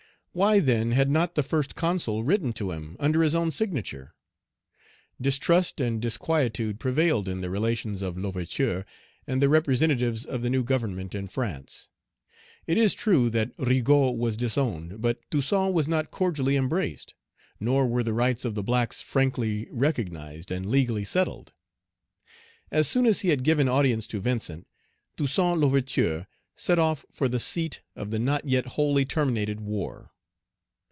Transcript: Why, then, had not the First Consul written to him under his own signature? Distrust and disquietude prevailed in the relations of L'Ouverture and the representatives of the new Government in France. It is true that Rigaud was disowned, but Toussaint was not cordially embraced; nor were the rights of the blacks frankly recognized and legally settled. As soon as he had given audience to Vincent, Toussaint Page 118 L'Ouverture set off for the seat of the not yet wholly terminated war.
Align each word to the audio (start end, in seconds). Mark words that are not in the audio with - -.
Why, 0.33 0.59
then, 0.61 0.91
had 0.91 1.09
not 1.11 1.35
the 1.35 1.43
First 1.43 1.75
Consul 1.75 2.23
written 2.23 2.53
to 2.53 2.71
him 2.71 2.95
under 3.01 3.21
his 3.21 3.35
own 3.35 3.51
signature? 3.51 4.13
Distrust 5.19 5.81
and 5.81 6.01
disquietude 6.01 6.79
prevailed 6.79 7.27
in 7.27 7.41
the 7.41 7.49
relations 7.49 8.01
of 8.01 8.17
L'Ouverture 8.17 8.85
and 9.27 9.41
the 9.41 9.49
representatives 9.49 10.23
of 10.23 10.41
the 10.41 10.49
new 10.49 10.63
Government 10.63 11.13
in 11.13 11.27
France. 11.27 11.89
It 12.65 12.77
is 12.77 12.93
true 12.93 13.29
that 13.31 13.51
Rigaud 13.57 14.11
was 14.13 14.37
disowned, 14.37 15.01
but 15.01 15.19
Toussaint 15.31 15.73
was 15.73 15.89
not 15.89 16.11
cordially 16.11 16.55
embraced; 16.55 17.13
nor 17.59 17.85
were 17.85 18.01
the 18.01 18.13
rights 18.13 18.45
of 18.45 18.55
the 18.55 18.63
blacks 18.63 19.01
frankly 19.01 19.67
recognized 19.69 20.49
and 20.49 20.65
legally 20.65 21.03
settled. 21.03 21.51
As 22.71 22.87
soon 22.87 23.05
as 23.05 23.19
he 23.19 23.31
had 23.31 23.43
given 23.43 23.67
audience 23.67 24.07
to 24.07 24.21
Vincent, 24.21 24.65
Toussaint 25.17 25.55
Page 25.57 25.61
118 25.63 25.67
L'Ouverture 26.05 26.27
set 26.55 26.79
off 26.79 27.05
for 27.11 27.27
the 27.27 27.37
seat 27.37 27.81
of 27.97 28.11
the 28.11 28.19
not 28.19 28.47
yet 28.47 28.65
wholly 28.67 29.03
terminated 29.03 29.59
war. 29.59 30.07